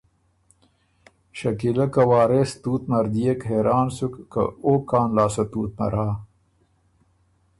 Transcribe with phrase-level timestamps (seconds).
[1.37, 6.09] شکیلۀ که وارث تُوت نر دئېک حېران سُک که او کان لاسته تُوت نر هۀ۔